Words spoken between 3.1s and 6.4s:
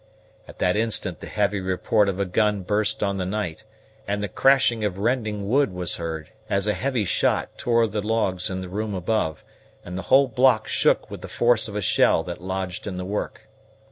the night; and the crashing of rending wood was heard,